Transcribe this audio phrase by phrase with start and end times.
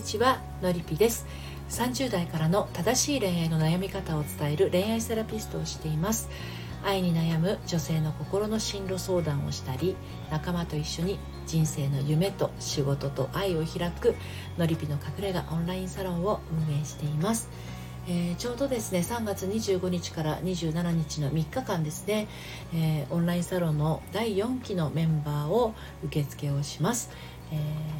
[0.00, 1.26] にちはのりぴです。
[1.68, 6.30] 30代からの正しい恋愛の悩み方を伝える恋愛セラピストをしています。
[6.82, 9.96] 愛に悩む女性の心の進路相談をしたり
[10.30, 14.14] 仲間と一緒に人生の夢と仕事と愛を開く
[14.56, 17.50] のりぴの隠れ家オンラインサロンを運営しています。
[18.08, 22.26] えー、ちょうどですね3月25日から27日の3日間ですね、
[22.74, 27.10] えー、オンラインサロンの第4期のメンバーを受付をします、
[27.52, 27.99] えー、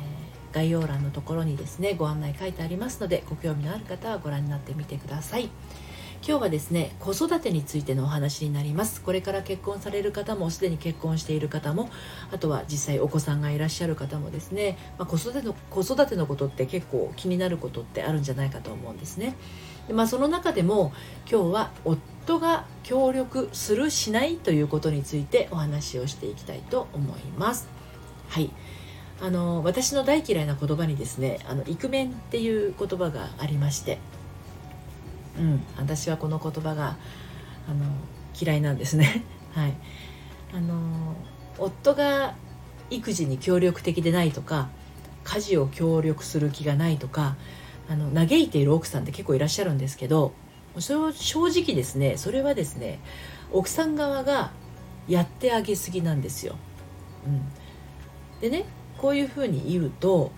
[0.52, 5.50] 概要欄のところにですねご案内書いてありますのでご興味のある方はご覧になってみてください。
[6.22, 9.00] 今日はですね子育てについてのお話になります。
[9.00, 11.88] これから結婚される方もすでに結婚している方も
[12.30, 19.34] あとは実際お子さんがいらっしゃる方もですね、まあ、子育ての子育てのことって結構気になることってあるんじゃないかと思うんですね。
[19.88, 20.92] で、まあ、その中でも
[21.30, 27.66] 今日は夫が協力するしないということについてお話をしていきたいと思います。
[28.28, 28.50] はい。
[29.22, 33.98] あの私の大嫌いな言葉にですねあのイクメンっていう言葉がありまして
[35.40, 36.96] うん、私はこの言葉が
[37.68, 37.86] あの
[38.40, 39.24] 嫌いなんですね。
[39.52, 39.74] はい、
[40.54, 41.16] あの
[41.58, 42.34] 夫が
[42.90, 44.68] 育児に協力的でないとか
[45.24, 47.36] 家事を協力する気がないとか
[47.88, 50.32] あの嘆いている奥さんって結構いらっしゃるんですけど
[50.78, 53.00] それを正直ですねそれはですね
[53.52, 54.52] 奥さん側が
[55.08, 56.54] やってあげすぎなんですよ。
[57.26, 57.42] うん、
[58.40, 58.64] でね
[59.00, 60.30] こういうふうに言うと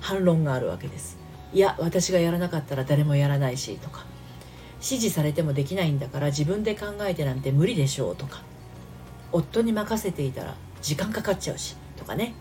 [0.00, 1.18] 反論があるわけです。
[1.52, 4.06] いや私がやらなかったら誰もやらないしとか。
[4.76, 8.42] 指示されてもできないんだから自分で考えてなんて無理でしょうとか。
[9.32, 12.34] 夫に任せていたら時間かかっちゃうしとかね、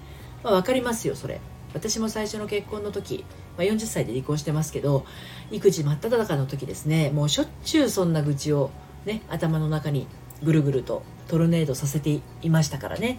[0.44, 1.40] まあ、分かりますよそれ。
[1.74, 3.26] 私も最初の結婚の時、
[3.58, 5.06] まあ、40歳で離婚してますけど
[5.50, 7.10] 育児真っ只中の時ですね。
[7.10, 8.70] もうしょっちゅうそんな愚痴を
[9.06, 10.06] ね頭の中に
[10.44, 13.18] ぐるぐるとトルネードさせていましたからね。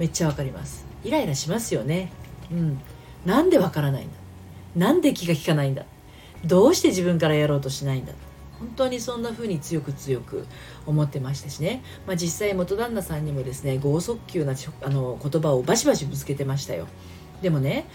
[0.00, 0.86] めっちゃわかります。
[1.04, 2.10] イライラしますよね。
[2.50, 2.80] うん。
[3.26, 4.14] なんでわからないんだ。
[4.74, 5.84] なんで気が利かないんだ。
[6.44, 8.14] どうして自分からやろうとしないんだ。
[8.58, 10.46] 本当にそんな風に強く強く
[10.86, 16.86] 思ってましたしね、まあ、実際元旦那さんにもですね剛速球なあの言葉をバシバシぶつけてましたよ。
[17.42, 17.86] でもね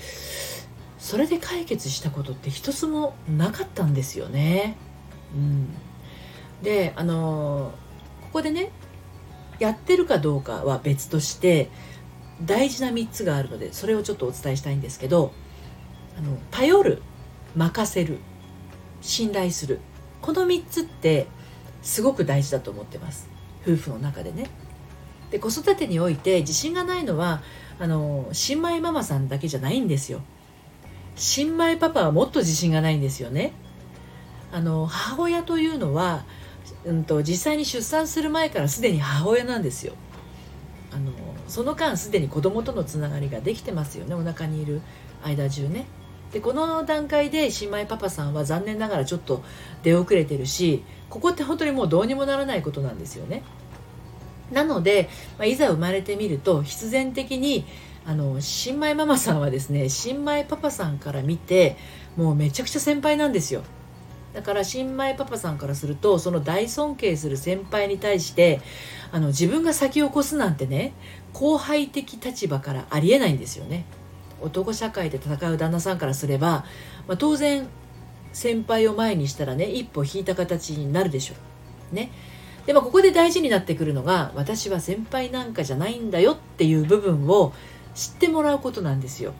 [1.00, 4.75] それで解決したことって一つもなかったんですよね。
[5.35, 5.69] うん。
[6.62, 7.72] であの
[8.22, 8.72] ここでね
[9.59, 11.69] やってるかどうかは別として
[12.44, 15.31] 大事な3つがあるのでそれをちょっとお伝えしたいんですけど
[16.18, 17.01] あの頼る
[17.56, 18.19] 任せる
[19.01, 19.79] 信頼する。
[20.22, 21.28] この3つって
[21.84, 23.29] すごく大事だと思ってます。
[23.62, 24.50] 夫婦の中でね。
[25.31, 27.41] で子育てにおいて自信がないのは
[27.79, 30.22] あの新米ママさんだけじゃないんですよ。
[31.16, 33.53] 新米パパはもっと自信がないんですよね。
[34.51, 36.25] あの母親というのは、
[36.85, 39.94] うんと、実際に出産する前からすでに母親なんですよ。
[40.95, 41.11] あの
[41.50, 44.81] その間すでに子供とのつながりができてますよねお腹にいる
[45.23, 45.85] 間中ね
[46.31, 49.44] でこの段階で新米パパさんは残念ながらちょっと
[49.83, 53.44] 出遅れてるしここって本当にもうどうにもならないことなんですよね。
[54.51, 57.66] なので、まあ、いざ生まれてみると必然的に
[58.06, 61.77] あの新米ママさんはですね新米パパさんから見て
[62.16, 63.63] もうめちゃくちゃ先輩なんですよ。
[64.35, 68.59] だから新米パパさんからするとその大尊敬する先輩に対して
[69.12, 70.94] あの自分が先を越すなんてね
[71.31, 73.85] 後輩的立場からありえないんですよね。
[74.41, 76.66] 男社会で戦う旦那さんからすれば、
[77.07, 77.68] まあ、当然
[78.34, 81.35] 先輩を前にしたらね一歩引いた形になるでしょ
[81.94, 81.95] う。
[81.95, 82.12] ね。
[82.66, 87.53] でもここで大事になってくるのが私は先輩なんかじゃないんだよっていう部分を
[87.94, 89.34] 知ってもらうことなんですよ。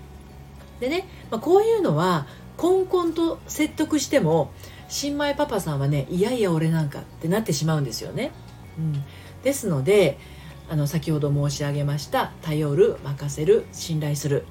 [0.80, 4.52] でね、まあ、こういうのはこんこんと説得しても
[4.88, 8.32] 新米パパさんはねいやいや俺なんかってなってしまうんですよね。
[8.78, 9.04] うん、
[9.44, 10.18] ですので
[10.70, 14.46] あの先ほど申し上げました頼る任せる信頼する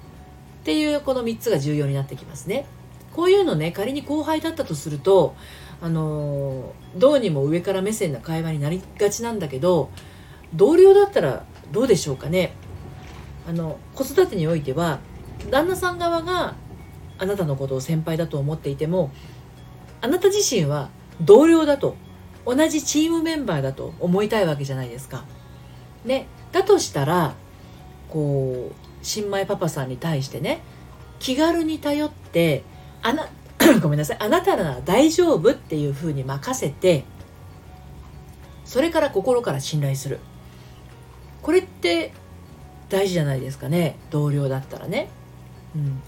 [0.61, 2.67] っていうこの3つが重要になってきますね。
[3.13, 5.37] こういうのね仮に後輩だったとすると
[5.81, 9.91] あのどうにも上から目線な会話になりがちなんだけど
[10.55, 12.55] 同僚だったらどうでしょうかね
[13.49, 15.01] あの子育てにおいては
[15.51, 16.57] 旦那さん側が
[17.19, 19.13] あなたのことを先輩だと思っていても
[20.05, 20.91] あなた自身は
[21.23, 21.97] 同僚だと
[22.45, 25.25] 同じチームメンバーだと思いたいわけじゃないですか。
[26.05, 27.35] ね、だとしたら
[28.11, 30.61] こう新米パパさんに対してね
[31.21, 32.65] 気軽に頼って
[33.01, 33.31] あな
[33.81, 37.05] ごめんなさいあなたなら大丈夫っていうふうに任せて
[38.67, 40.19] それから心から信頼する。
[41.41, 42.13] これって
[42.91, 43.97] 大事じゃないですかね。
[44.11, 45.09] 同僚だったらね、
[45.75, 46.03] うん、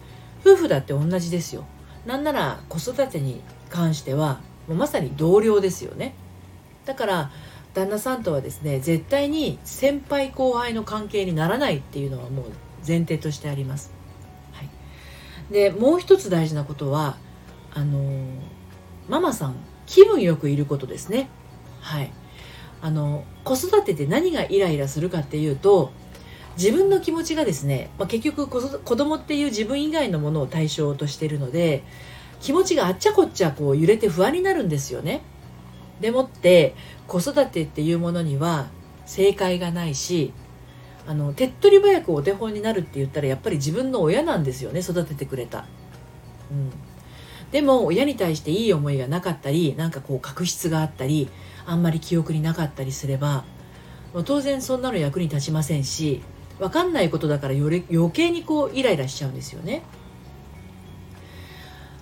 [0.44, 1.64] 夫婦だって同じですよ。
[2.06, 6.14] なんなら子育てに関してはもうまさに同僚ですよね。
[6.85, 7.31] だから
[7.75, 12.44] 旦那さんとはですね絶対に先輩後輩の関係にならないっていうのはもう
[12.87, 13.91] 前提としてあります。
[14.53, 14.69] はい、
[15.53, 17.17] でもう一つ大事なことは
[17.75, 18.00] あの
[19.09, 19.56] ママさん
[19.87, 21.29] 気分よくいることですね。
[21.81, 22.12] はい。
[22.82, 25.91] あの子育てで何がイライラするかっていうと
[26.56, 31.82] 自分の気持ちがですね、まあ、結局子供っていう自分以外のものを対象としているので
[32.41, 35.23] 気持ちがあっちゃこっちゃこう揺れて不安になるんですよね。
[36.00, 36.75] でもって
[37.06, 38.69] 子育てっていうものには
[39.06, 40.32] 正解がないし
[41.06, 45.64] あの手っ取り早くお手本になるって言ったらやっぱり自分の親なんですよね育ててくれた、
[46.50, 46.70] うん、
[47.52, 51.31] でも親に対していい思いがなかったりなんかこう確執があったり
[51.64, 53.44] あんまり記憶になかったりすれば
[54.25, 56.23] 当然そんなの役に立ちませんし
[56.58, 59.82] 分かんないことだからより余計にこうイライラしちゃうんですよね。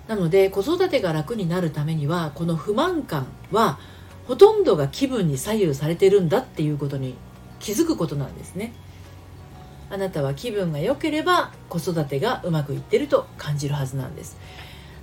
[0.07, 3.79] なので子育てが楽になるためにはこの不満感は
[4.27, 7.15] ほとんどが気分に左右されてるんだっていうことに
[7.59, 8.73] 気づくことなんですね。
[9.89, 14.37] あなたは気分が良ければ子育てがうまくいってると感じるはずなんです。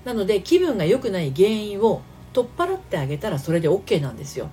[0.05, 2.03] なので気分が良くない原因を
[2.33, 4.49] 取っ払ってあげたらそれで OK なんですよ。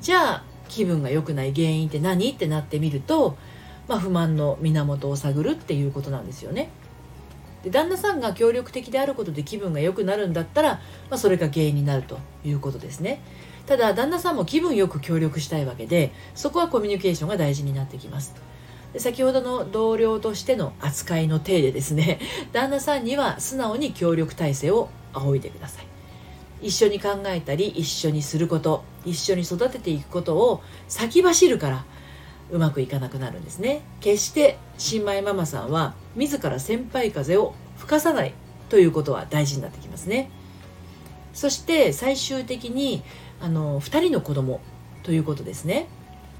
[0.00, 2.30] じゃあ気分が良くない原因って何？
[2.30, 3.36] ってなってみると、
[3.88, 6.70] まあ、不満の源を探るっていうことなんですよね。
[7.62, 10.74] で旦那さんが協力的であることで気分が良くなるんだったら、
[11.10, 13.20] まあ、それが原因になるということですね。
[13.66, 18.34] ただ旦那さんも気分よく協力したいわけでそこはコミュニケーションが大事になってきます。
[18.92, 22.18] で先ほどの同僚としての扱いの体でですね
[22.52, 25.86] 旦那さんには素直に協力体制を仰いでください。
[26.60, 31.84] 一緒に考えたり一緒にすること一緒に育てていくことを先走るから
[32.50, 33.82] うまくいかなくなるんですね。
[34.00, 38.32] 決して新米ママさんは自ら先輩風を吹かさない
[38.68, 40.30] ということは大事になってきますね。
[41.34, 43.02] そして最終的に
[43.40, 44.60] あの2人の子供
[45.02, 45.88] ということですね。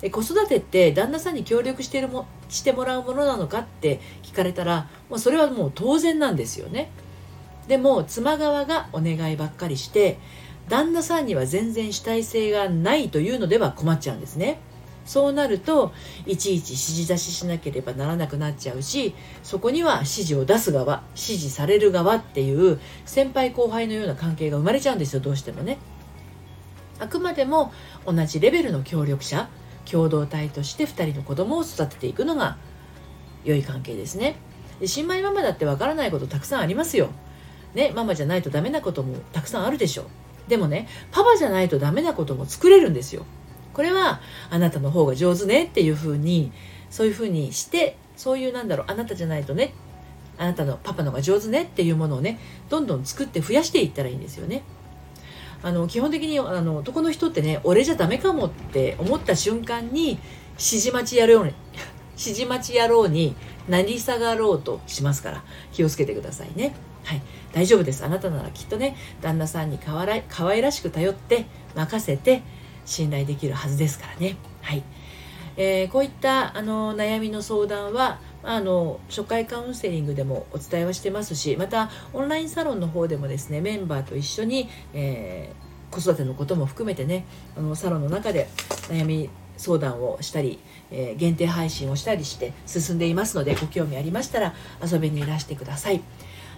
[0.01, 6.91] で子育てって旦那さんに協力してるもしてもらうものなのかって聞かれたらもうそれはもう当然なんですよね。
[7.67, 10.19] でも妻側がお願いばっかりして
[10.69, 14.61] 旦那さんには全然主体性がないというのでは困っちゃうんですね。
[15.09, 15.95] そうなると
[16.27, 25.79] いちいち指示出ししなければならなくなっちゃうしそこには指示を出す側指示される側っていう先輩後輩のような関係が生まれちゃうんですよどうしてもね。
[27.01, 27.73] あくまでも
[28.05, 29.49] 同じレベルの協力者
[29.91, 32.59] 共同体として2人の子供を育てていくのが
[33.45, 34.37] 良い関係ですね。
[34.79, 37.09] で新米ママだってわからないことたくさんありますよ。
[37.73, 40.03] ねママじゃないとダメなこともたくさんあるでしょ。
[40.03, 43.25] うでもねパパじゃないとダメなことも作れるんですよ。
[43.79, 44.21] これは
[44.51, 46.51] あなたの方が上手ねっていうふうに
[46.91, 49.73] そういうふうにしてそういうなんだろうあなたじゃないとね
[50.37, 52.41] あなたのパパの方が上手ねっていうものをね
[52.71, 54.65] どんどん作って増やしていったらいいんですよね。
[55.63, 60.19] あの基本的にあの男の人ってね俺じゃダメかもって思った瞬間に
[60.55, 61.55] 指示待ちやろうに
[62.19, 63.37] 指示待ち野郎に
[63.69, 66.75] なり下がろうとしますから気をつけてくださいね。
[67.05, 67.23] はい、
[67.53, 68.05] 大丈夫です。
[68.05, 71.47] あなたならきっとね、旦那さんにかわら可愛らしく頼って
[71.77, 72.43] 任せて
[72.89, 74.37] 信頼できるはずですからね。
[74.63, 74.83] はい。
[75.57, 87.27] えー、こういったあの悩みの相談はあの初回カウンセリングでもお伝えはしてますしまたオンラインサロンの方でもですねメンバーと一緒に、えー、子育てのことも含めてね
[87.57, 88.49] あのサロンの中で
[88.89, 90.61] 悩み相談をしたり、
[90.93, 96.01] えー、限定配信をしたりして進んでいますのでご興味ありましたら遊びにいらしてください。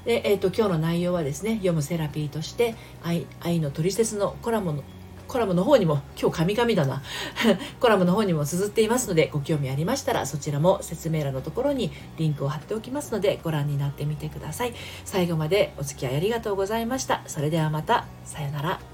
[0.04, 4.84] で、えーと、今日の内容はですね読むセラピーとして愛愛のトリセツのコラムの
[5.30, 7.02] コラムの方にも、今日神々だな、
[7.78, 14.74] コラムの方にも綴っていますので、ご興味ありましたら、そちらも説明欄のところにリンクを貼っておきますので、ご覧になってみてください。
[15.04, 17.22] 最後までお付き合いありがとうございました。
[17.28, 18.89] それではまた、さよなら。